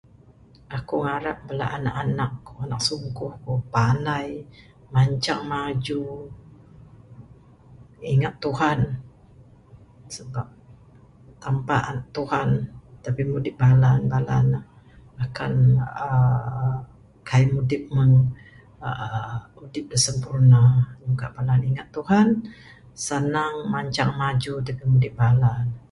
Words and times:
Aku 0.77 0.95
ngarap 1.05 1.37
bala 1.47 1.65
anak 1.77 1.95
anak 2.03 2.31
ku 2.45 2.51
anak 2.63 2.81
sungkuh 2.87 3.31
ku 3.43 3.53
panai, 3.73 4.27
mancang 4.93 5.43
maju 5.51 6.01
ingat 8.13 8.33
Tuhan 8.45 8.79
sebab 10.15 10.47
tanpa 11.43 11.77
Tuhan 12.17 12.49
da 13.03 13.09
pimudip 13.17 13.55
bala 13.61 13.89
ne 13.97 14.07
bala 14.13 14.37
ne 14.51 14.59
akan 15.23 15.53
aaa 16.03 16.75
kaik 17.29 17.47
mudip 17.53 17.83
aaa 18.87 19.35
udip 19.63 19.85
da 19.91 19.97
sempurna, 20.05 20.61
nyungka 20.99 21.27
kanan 21.35 21.63
udip 21.69 21.87
Tuhan 21.95 22.27
sanang 23.07 23.55
mancang 23.73 24.11
maju 24.21 24.53
da 24.65 24.71
pimudip 24.77 25.13
bala 25.21 25.51
ne. 25.69 25.73